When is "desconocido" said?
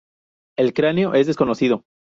1.27-1.85